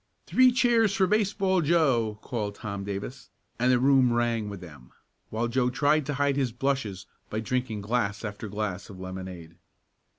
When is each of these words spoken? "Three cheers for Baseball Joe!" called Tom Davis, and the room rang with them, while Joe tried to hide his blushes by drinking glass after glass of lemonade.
"Three 0.25 0.51
cheers 0.51 0.95
for 0.95 1.05
Baseball 1.05 1.61
Joe!" 1.61 2.17
called 2.23 2.55
Tom 2.55 2.83
Davis, 2.83 3.29
and 3.59 3.71
the 3.71 3.77
room 3.77 4.11
rang 4.11 4.49
with 4.49 4.59
them, 4.59 4.89
while 5.29 5.47
Joe 5.47 5.69
tried 5.69 6.07
to 6.07 6.15
hide 6.15 6.37
his 6.37 6.51
blushes 6.51 7.05
by 7.29 7.39
drinking 7.39 7.81
glass 7.81 8.25
after 8.25 8.47
glass 8.49 8.89
of 8.89 8.99
lemonade. 8.99 9.57